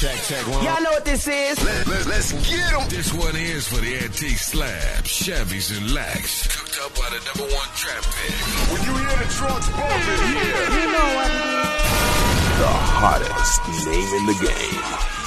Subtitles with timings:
[0.00, 0.64] Check, check one.
[0.64, 1.62] Y'all know what this is.
[1.62, 2.88] Let, let, let's get 'em.
[2.88, 6.46] This one is for the antique slab, Chevys and Lax.
[6.56, 8.32] Cooked up by the number one trap pick.
[8.72, 10.72] When you hear the trucks bumping, yeah.
[10.72, 12.60] You know what it is.
[12.64, 14.80] The hottest name in the game,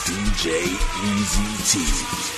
[0.09, 0.65] DJ
[1.05, 2.32] Eazy T.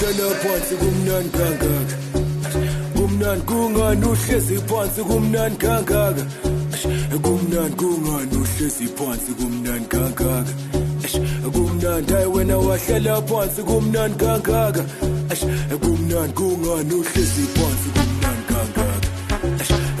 [0.00, 1.96] wahlala phansi kumnani kangaka.
[2.94, 6.24] Kumnani kungani uhlezi phansi kumnani kangaka?
[7.22, 10.44] Kumnani kungani uhlezi phansi kumnani kangaka?
[11.52, 14.84] Kumnandi hayi wena wahlala phansi kumnani kangaka?
[15.80, 19.08] Kumnandi kungani uhlezi phansi kumnani kangaka?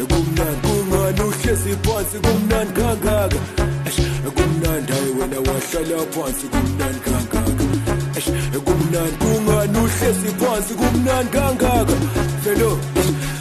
[0.08, 3.38] Kumnandi kungani uhlezi phansi kumnani kangaka?
[4.36, 7.64] Kumnandi hayi wena wahlala phansi kumnani kangaka?
[8.64, 9.16] Kumnandi
[9.68, 11.92] njani uhlezi phansi kumnandi kangaka.
[12.44, 12.78] Velo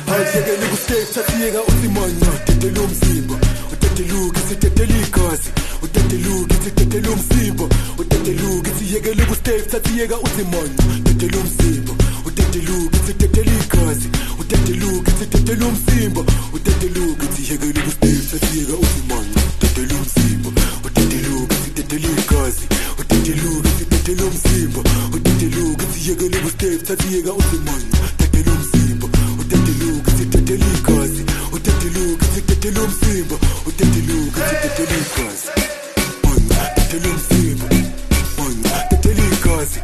[0.07, 3.35] awuhlekeli kusekuthathiyeka usimanya udedele umzimba.
[3.73, 5.49] Udedeluke sidedele igazi.
[5.83, 7.65] Udedeluke sidedele umzimba.
[7.97, 11.93] Udedeluke siyekele kustay thathiyeka usimanya udedele umzimba.
[12.25, 14.09] Udedeluke sidedele igazi.
[14.39, 16.21] Udedeluke sidedele umzimba.
[16.53, 20.49] Udedeluke siyekele kustay thathiyeka usimanya udedele umzimba.
[20.85, 22.65] Udedeluke sidedele igazi.
[22.99, 24.79] Udedeluke sidedele sidedela umzimba
[25.15, 29.07] udedeluka siyekele kustage sathiyeka usimanya dedela umzimba
[29.41, 31.23] udedeluka sidedela igazi.
[31.55, 33.35] Udedeluka sidedela umzimba
[33.67, 35.49] udedeluka sidedela igazi.
[36.77, 37.65] Dedela umzimba.
[38.91, 39.79] Dedela igazi.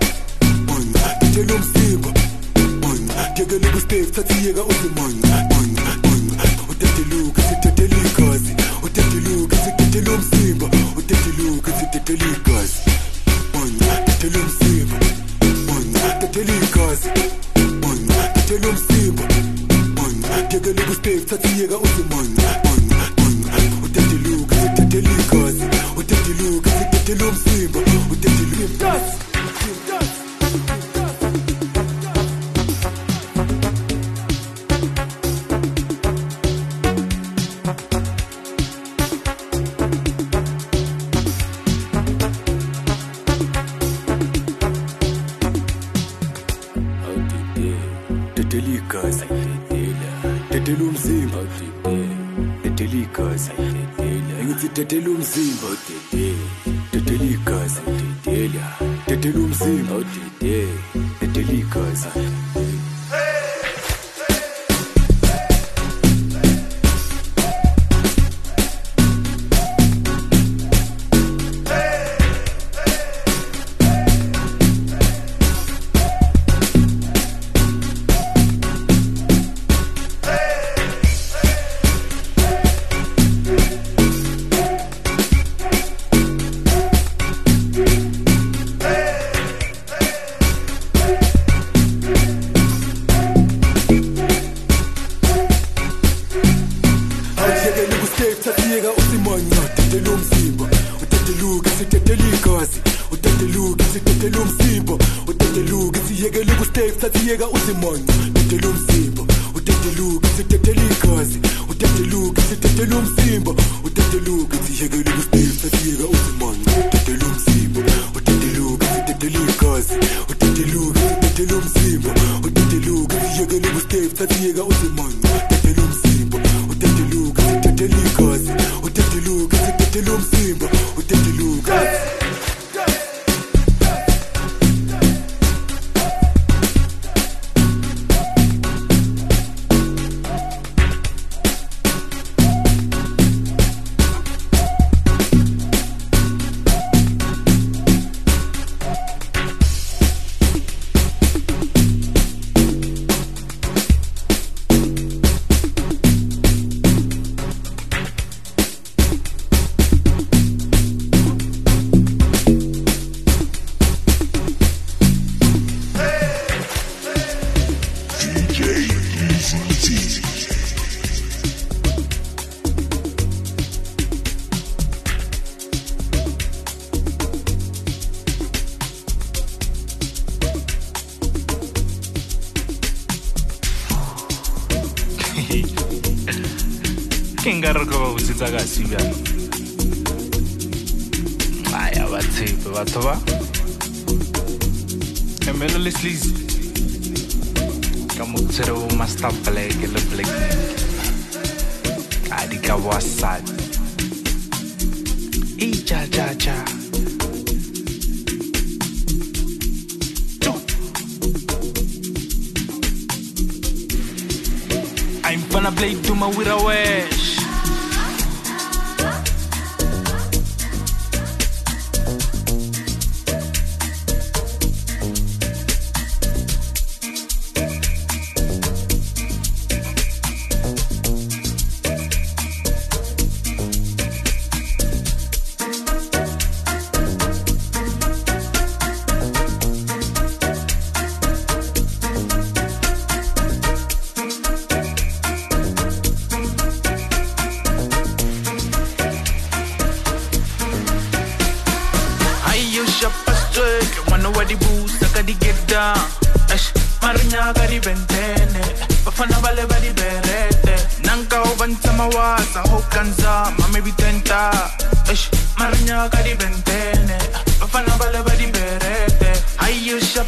[1.22, 2.10] Dedela umzimba.
[3.38, 5.48] Yekele kustage sathiyeka usimanya
[6.72, 8.52] udedeluka sidedela igazi.
[8.86, 10.68] Udedeluka sidedela umzimba.
[10.98, 12.93] Udedeluka sidedela igazi
[18.54, 19.24] dedela umzimba
[20.54, 22.63] yekele kustage sathiyeka usimanya udedeluka
[50.66, 51.40] dedela umzimba.
[52.64, 53.52] Dedela igazi.
[54.46, 55.70] Ngithi dedela umzimba.
[56.92, 57.82] Dedela igazi.
[59.08, 59.96] Dedela umzimba.
[61.22, 62.33] Dedela igazi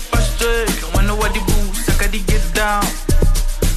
[0.05, 2.85] Ayo siapa straight Wanna what the boost Saka di get down.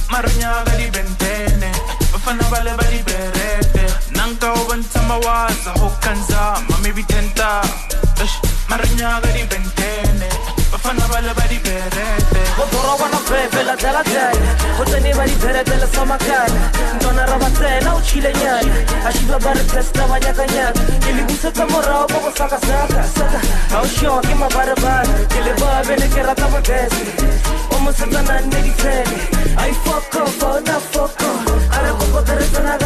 [0.09, 1.71] Marinya ka di bentene
[2.13, 7.61] Bafana ba di berete Nanka o banta mawaza Hokanza Mame bitenta
[8.21, 8.35] Ash
[8.69, 9.29] Marinya ka
[10.79, 14.31] di bentene Bafana bale ba di berete Odoro wana pepe la tela tela
[14.77, 19.07] Kutani bari pere tela samakana Ntona raba tela uchile nyana.
[19.07, 23.39] Ashiba bari pesta wanyaka nyaka Nilibusa kamora obo saka saka saka.
[23.75, 27.05] Au shoki mabara bara Kile babe ne kerata magesi
[27.75, 29.17] Omo sata na negi fele
[29.57, 32.77] I fuck up, oh na fuck up Ara koko kare tana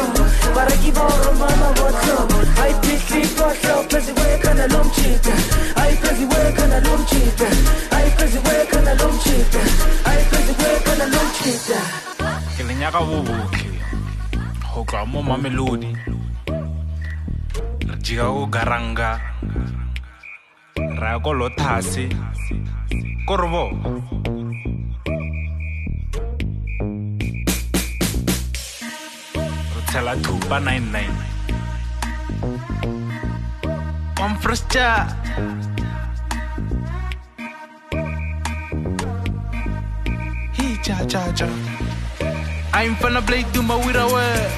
[0.53, 2.17] Para ki boro mama boto
[2.61, 5.33] I pitli poso Pesi weka na lumchita
[5.75, 7.47] I pesi weka na lumchita
[7.91, 9.61] I pesi weka na lumchita
[10.05, 11.79] I pesi weka na lumchita
[12.57, 13.65] ke lenyaka boboke
[14.75, 15.95] go tloa mo mamelodi.
[18.01, 19.19] Jika go garanga
[20.75, 22.09] re ya ko lothase
[23.27, 23.35] ko
[29.89, 31.09] re tshela thupa 99
[34.21, 35.15] omfresta
[40.53, 41.47] Hey, cha cha cha.
[42.73, 44.51] I'm finna play do my with away.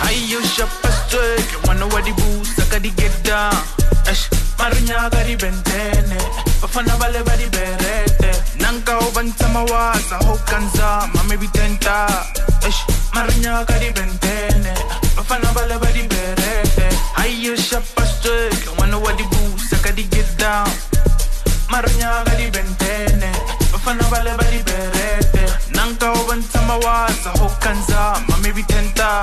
[0.00, 1.66] I use shop a straight.
[1.66, 3.54] Wanna what the boost, I gotta get down.
[4.06, 4.28] Ash,
[4.58, 6.18] Marinya gari bentene.
[6.60, 8.32] Bafana bale bari berete.
[8.60, 11.08] Nanka obanta mawaza hokanza.
[11.14, 12.53] Mame bitenta.
[12.64, 12.80] Ash,
[13.14, 14.74] Marinya gari bentene.
[15.16, 16.88] Bafana bale bari berete.
[17.16, 18.56] I use shop a straight.
[18.78, 20.68] Wanna what the boost, I gotta get down.
[21.68, 23.30] Marinya gari bentene.
[23.72, 25.44] Bafana bale bari berete.
[25.76, 28.16] Nanka obanta mawaza hokanza.
[28.28, 29.20] Mame bitenta.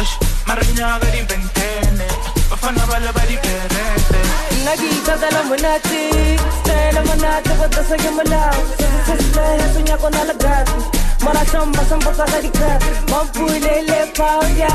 [0.00, 2.06] Ash, Marinya gari bentene.
[2.50, 4.20] Bafana bale bari berete.
[4.64, 12.14] Nagi dadala munati Stela munati Wata sa gimalaw Sasasasla Sunya ko nalagati Mara samba samba
[12.14, 12.78] sa kadika
[13.10, 14.72] Mampulele pauja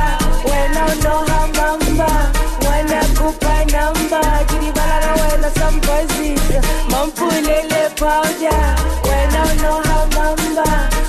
[0.48, 2.10] Wena no hamamba
[2.66, 4.22] Wena kupa namba.
[4.50, 6.36] Jiri balaga wena sambazi
[6.92, 8.56] Mampulele pauja
[9.08, 10.66] Wena no hamamba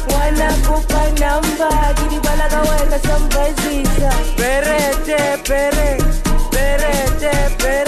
[0.09, 1.69] Wena kupa namba.
[1.99, 3.77] Jiri balaga wena sambazi
[4.37, 5.91] Perete pere.
[6.51, 7.88] Perete pere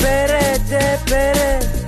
[0.00, 1.79] Ay perete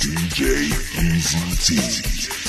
[0.00, 2.47] DJ Eazy T.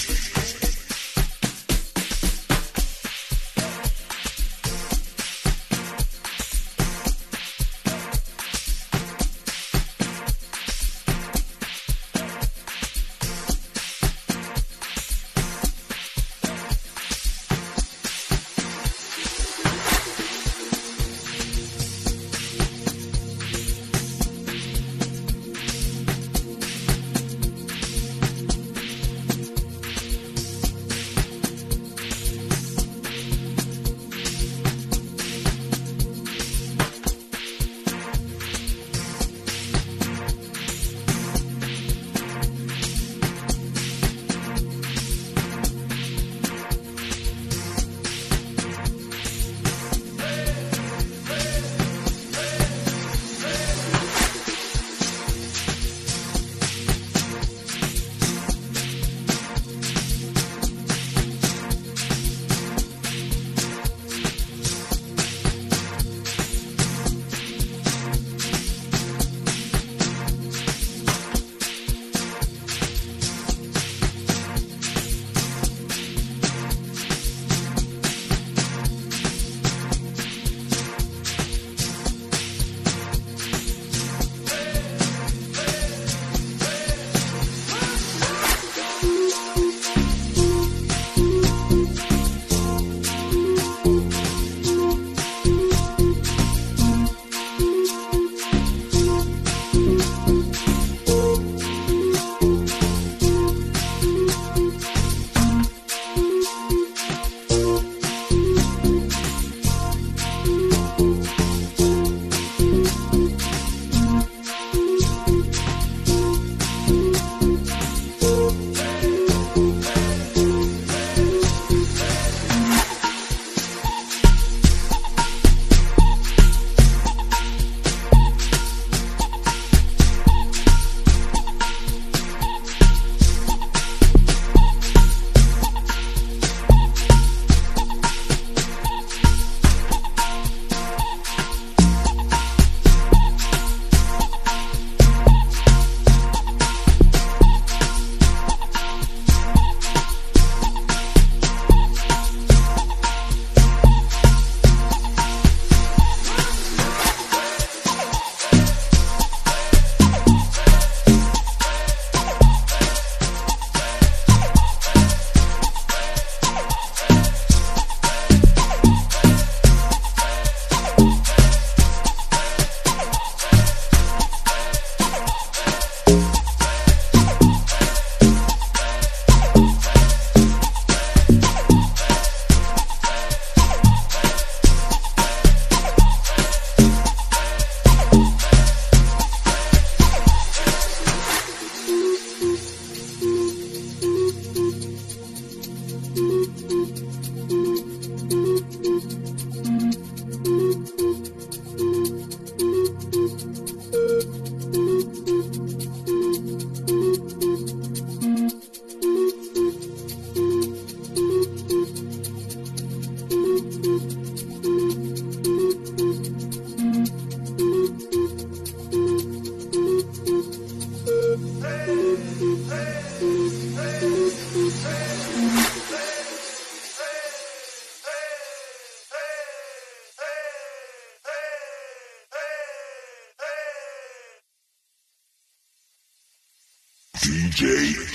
[237.22, 237.62] DJ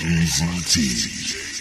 [0.00, 1.54] Eazy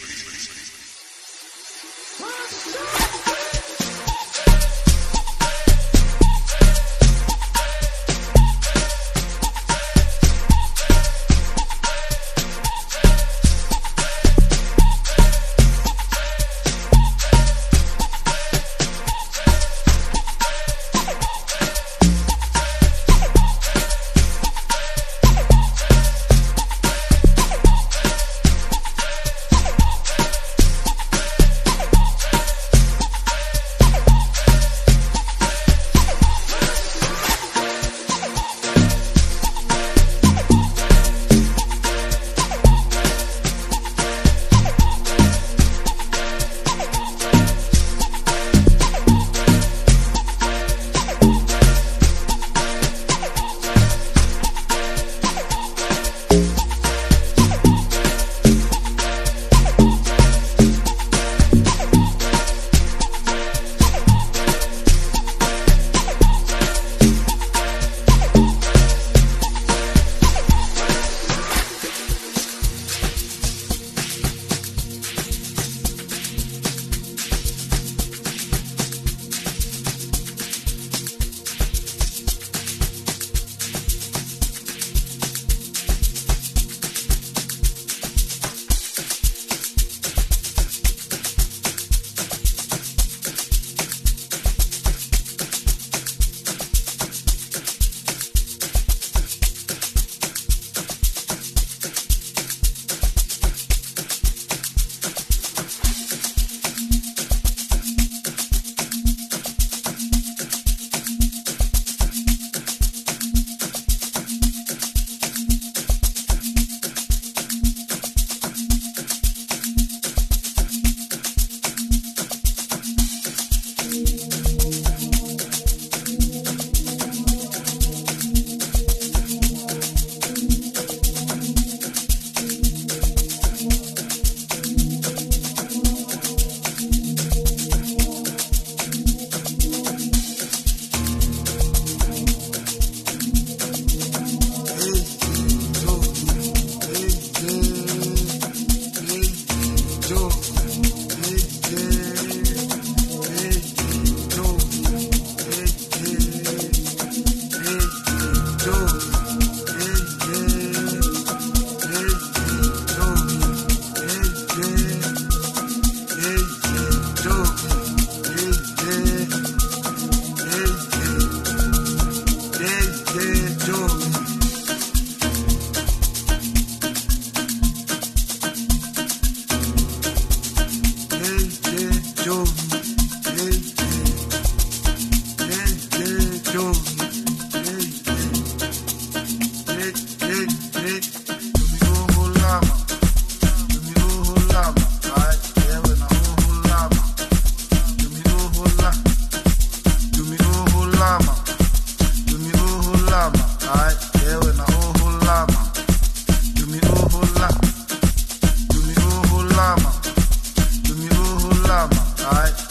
[212.23, 212.62] Nyanga,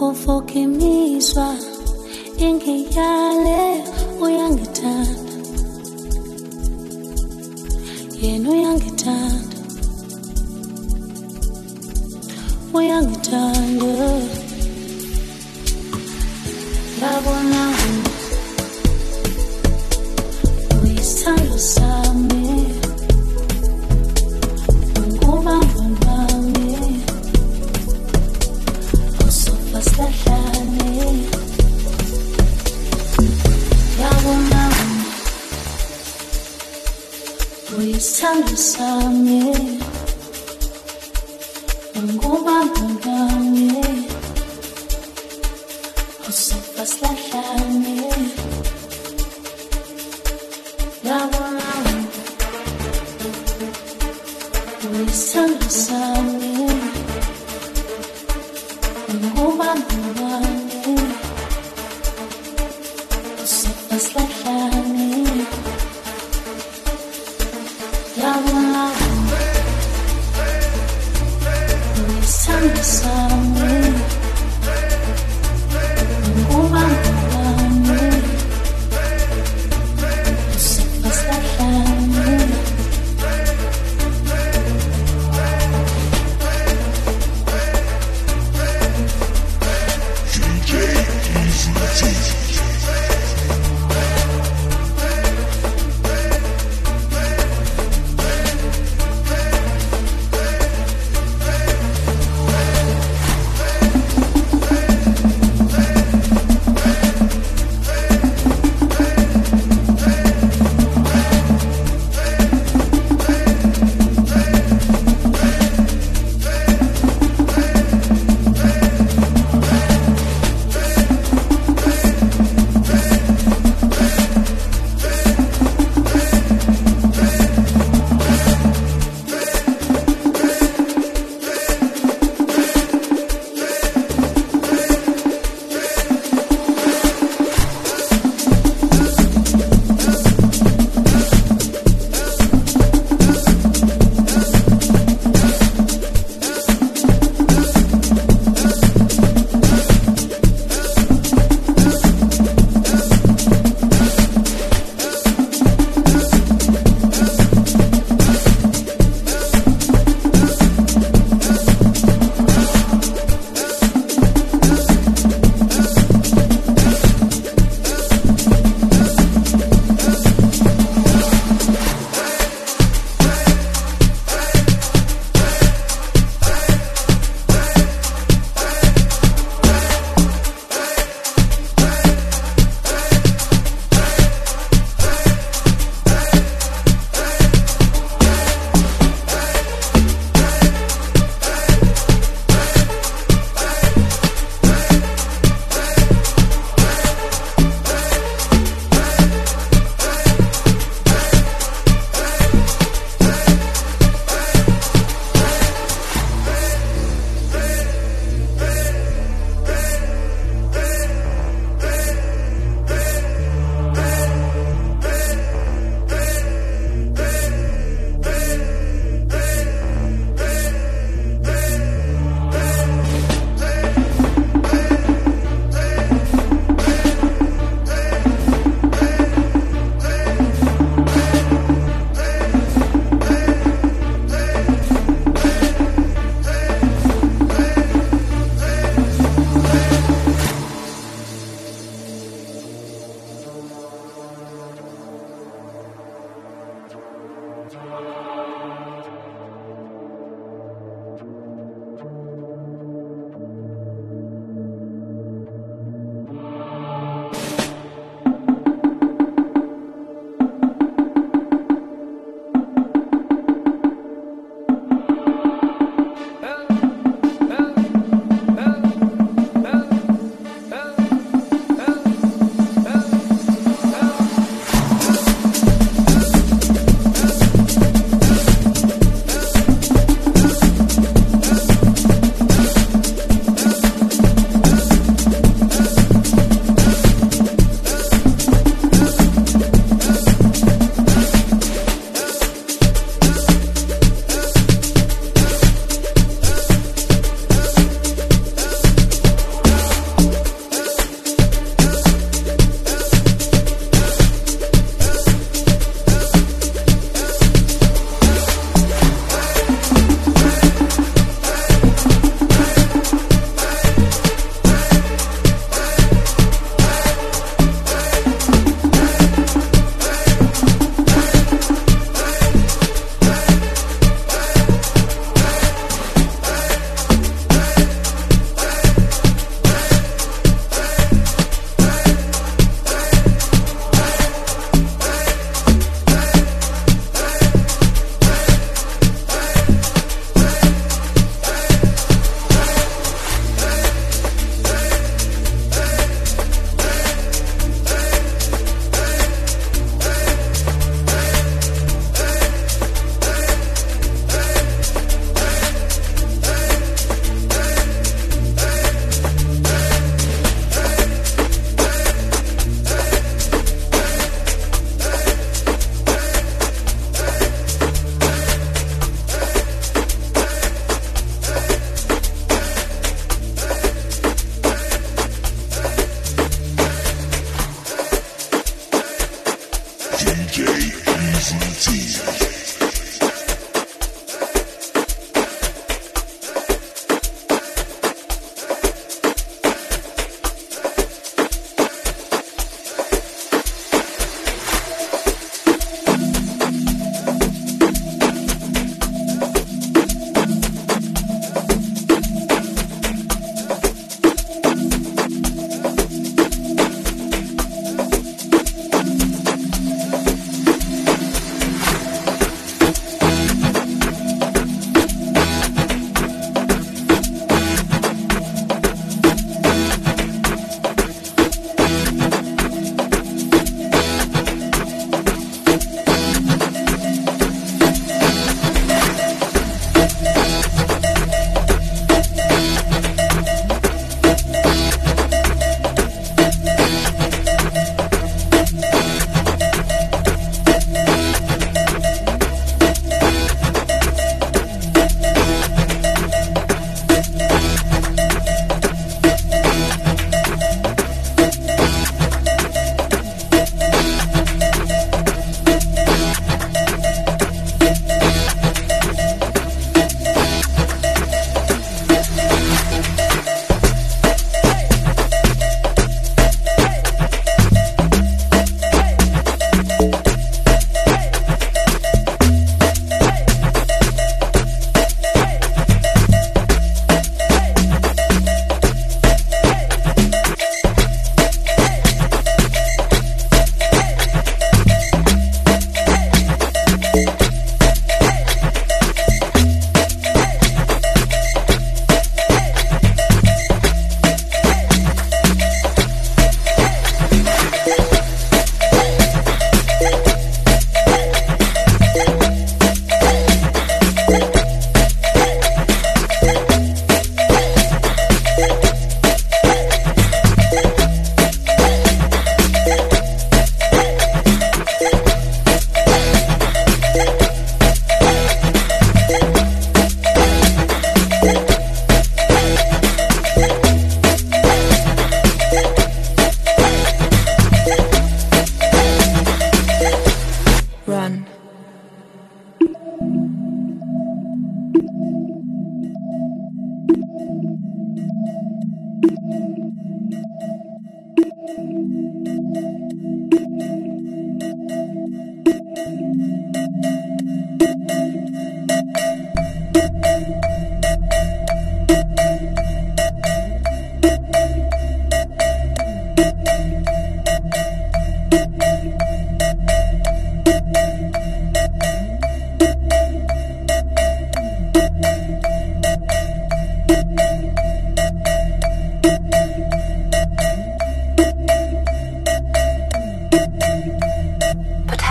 [0.00, 1.48] konfokimizwa
[2.46, 3.60] ingiyale
[4.24, 5.34] uyangithanda.
[8.22, 9.58] Yena uyangithanda.
[12.78, 13.92] Uyangithanda.
[17.00, 17.62] Yabona
[20.82, 22.39] uyisithando sami.
[38.20, 39.69] 藏的想念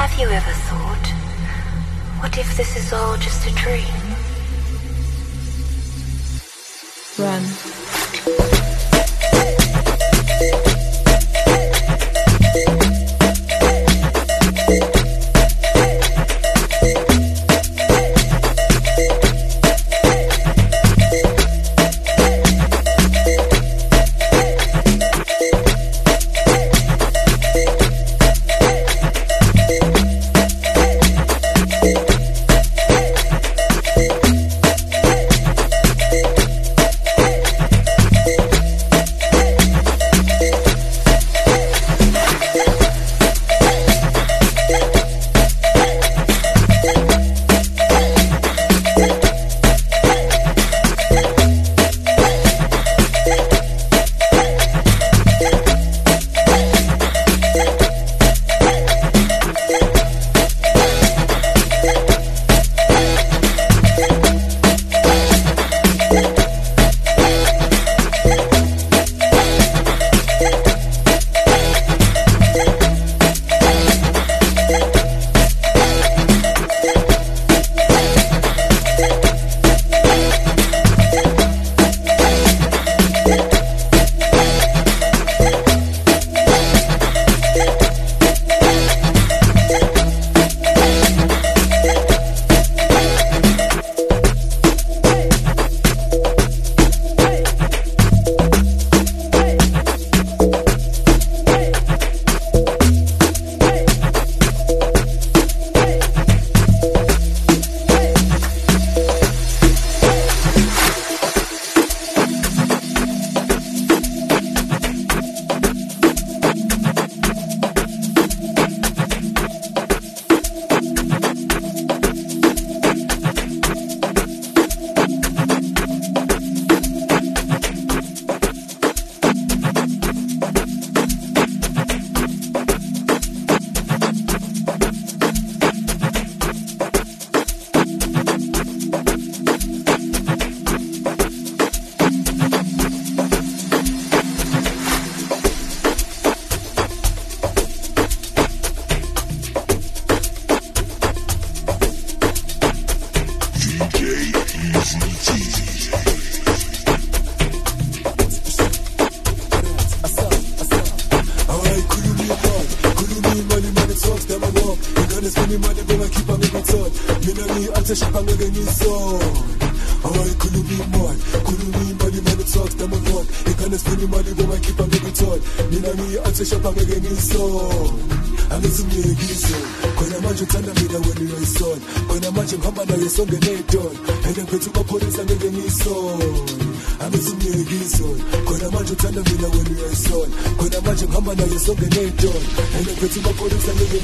[0.10, 1.08] have you ever thought,
[2.20, 3.86] what if this is all just a dream?
[7.18, 7.69] Run.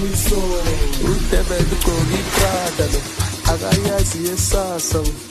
[0.03, 2.99] Udebele ugqoka iprada lo
[3.53, 5.24] akayazi yesasa wo ingane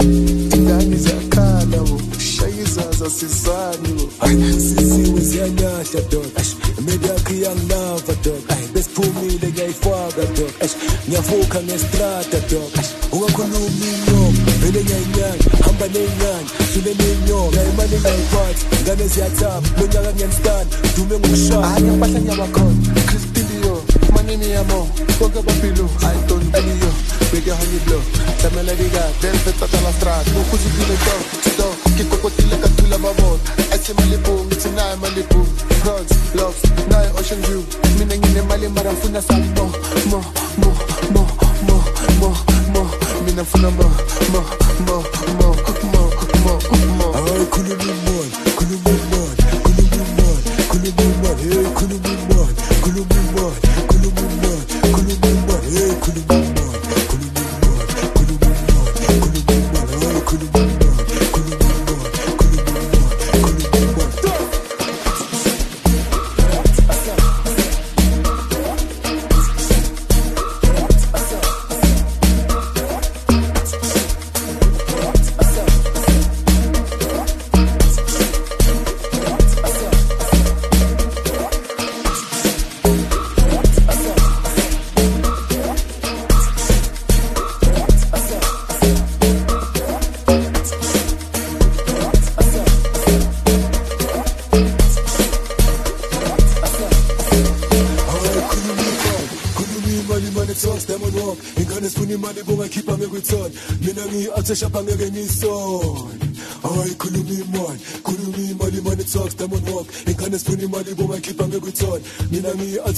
[24.37, 24.89] manini yamo
[25.21, 26.95] bonke bapilo i don't believe
[27.33, 28.03] beke honey blow.
[28.39, 31.15] Tlamela diga del feta tsa la strada mo go zikile to
[31.57, 31.67] to
[31.97, 35.47] ke kokotile ka tula mabota ese malibu ngithi naye malibu.
[35.83, 36.57] Drugs love
[36.91, 37.65] naye ocean view.
[37.99, 39.71] Mina nginemali mara ngifuna samo
[40.11, 40.21] mo
[40.59, 40.71] mo
[41.15, 41.27] mo
[41.67, 41.77] mo
[42.21, 42.31] mo
[42.73, 42.83] mo
[43.25, 43.89] mina mo mo
[44.33, 44.41] mo
[44.87, 45.14] mo mo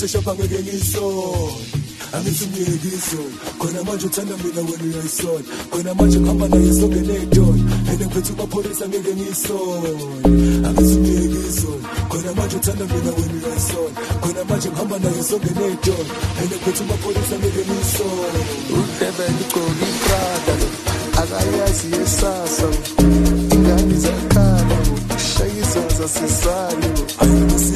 [0.07, 6.73] ngiyi-atheshapha ngeke ngiyisone angithi ngiyekisona khona manje uthanda mina wena uyayisola khona manje kuhamba naye
[6.73, 9.91] sonke ney'tolo and ngiphethe umapholisa ngeke ngiyisone.
[10.67, 13.91] Angithi ngiyekisona khona manje uthanda mina wena uyayisola
[14.23, 18.41] khona manje kuhamba naye sonke ney'tolo and ngiphethe umapholisa ngeke ngiyisone.
[18.79, 20.55] Udebel ugcoka iprada
[21.21, 22.69] akayazi yesasa
[23.55, 24.79] ingane zakhala
[25.19, 26.89] shayisa zasesali
[27.23, 27.76] ayibusisiwe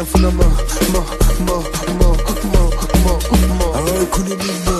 [0.00, 0.44] mina ngifuna mo
[0.92, 1.02] mo
[1.46, 1.56] mo
[1.98, 2.16] mo
[2.52, 2.62] mo
[3.04, 3.14] mo
[3.58, 4.79] mo hayi khuluma imali khuluma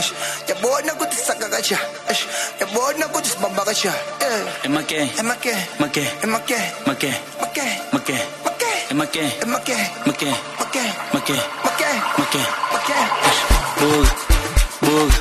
[0.00, 0.12] eish
[0.48, 1.78] yabona ukuthi sakakacha
[2.10, 2.24] eish
[2.60, 3.92] yabona ukuthi sibamba kacha
[4.26, 4.64] eh.
[4.64, 4.98] Emake.
[5.20, 5.54] Emake.
[5.80, 6.04] Make.
[6.24, 6.58] Emake.
[6.86, 7.10] Make.
[7.42, 7.64] Make.
[7.92, 8.16] Make.
[8.42, 8.70] Make.
[8.90, 9.24] Emake.
[9.44, 9.76] Emake.
[10.06, 10.30] Make.
[10.46, 10.76] Make.
[11.12, 11.36] Make.
[11.36, 11.36] Make.
[12.18, 12.42] Make.
[12.76, 13.00] Make
[13.80, 14.08] bug
[14.80, 15.12] bug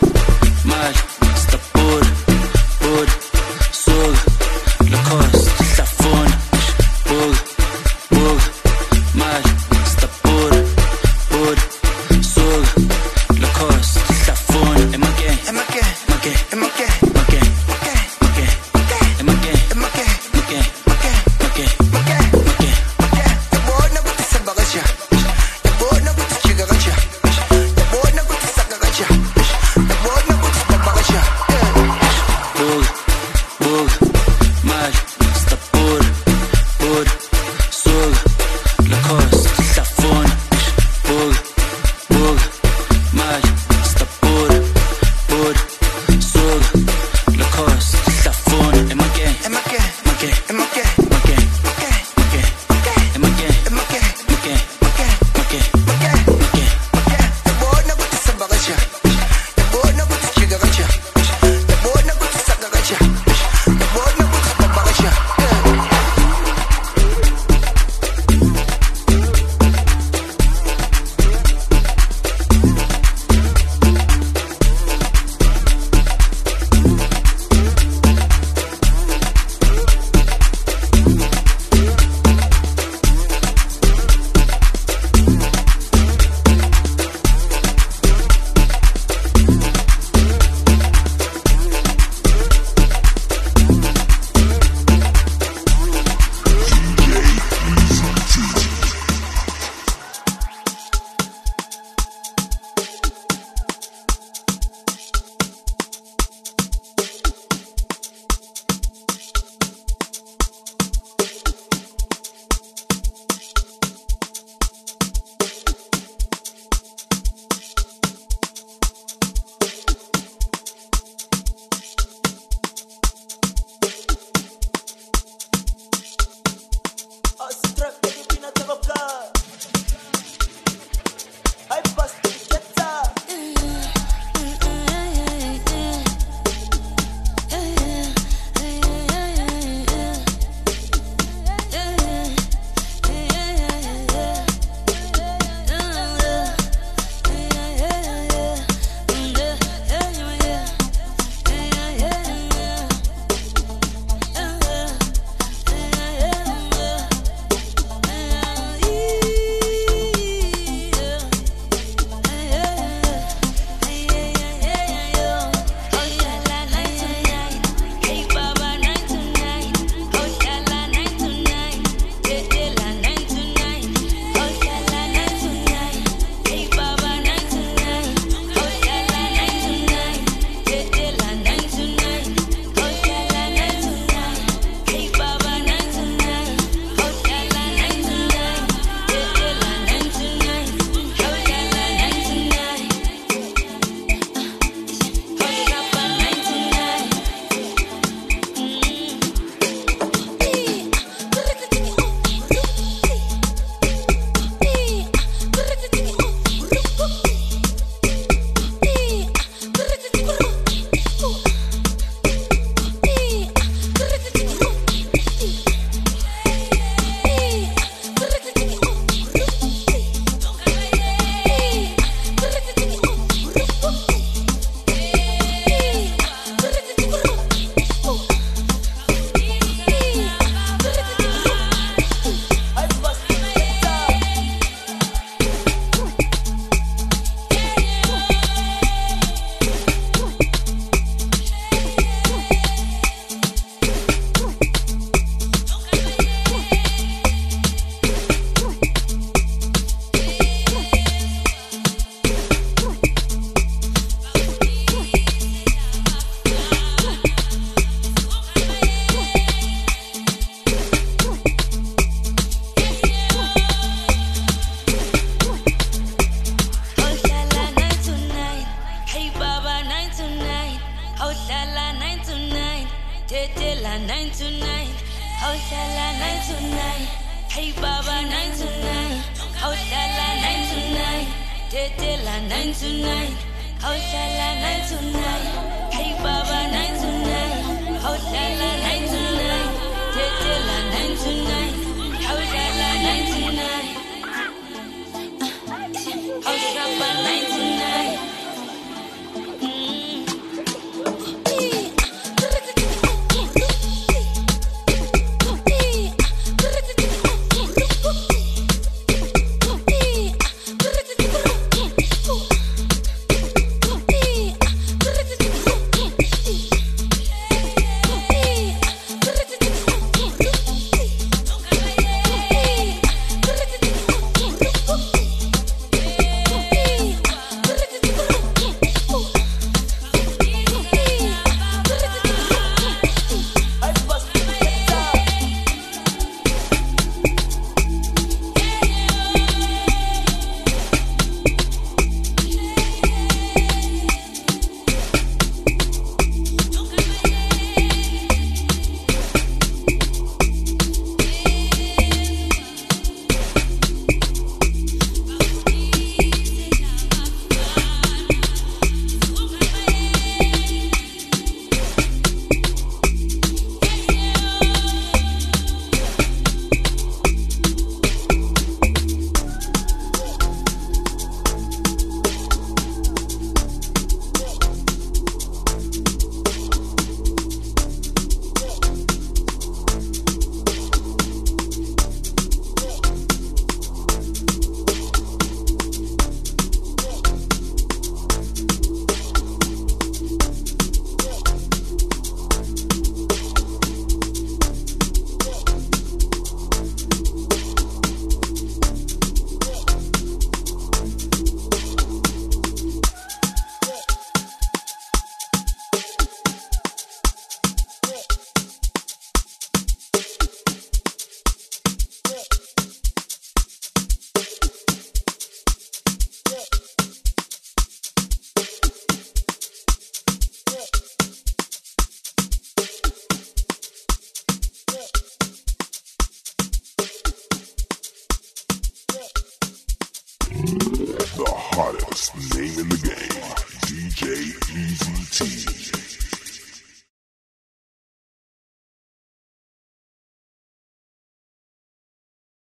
[0.66, 1.19] mash